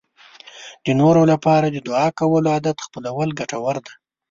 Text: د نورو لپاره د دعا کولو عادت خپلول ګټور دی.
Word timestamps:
د 0.85 0.87
نورو 1.01 1.21
لپاره 1.31 1.65
د 1.69 1.77
دعا 1.87 2.07
کولو 2.19 2.47
عادت 2.55 2.77
خپلول 2.85 3.29
ګټور 3.39 3.75
دی. 3.85 3.93